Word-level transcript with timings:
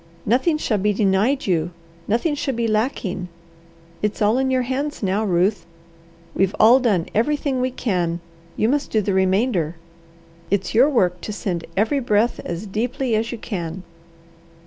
Nothing 0.25 0.57
shall 0.57 0.79
be 0.79 0.93
denied 0.93 1.45
you! 1.45 1.69
Nothing 2.07 2.33
shall 2.33 2.55
be 2.55 2.67
lacking! 2.67 3.27
It's 4.01 4.19
all 4.19 4.39
in 4.39 4.49
your 4.49 4.63
hands 4.63 5.03
now, 5.03 5.23
Ruth. 5.23 5.67
We've 6.33 6.55
all 6.59 6.79
done 6.79 7.05
everything 7.13 7.61
we 7.61 7.69
can; 7.69 8.19
you 8.57 8.67
must 8.67 8.89
do 8.89 9.01
the 9.01 9.13
remainder. 9.13 9.75
It's 10.49 10.73
your 10.73 10.89
work 10.89 11.21
to 11.21 11.31
send 11.31 11.65
every 11.77 11.99
breath 11.99 12.39
as 12.43 12.65
deeply 12.65 13.15
as 13.15 13.31
you 13.31 13.37
can. 13.37 13.83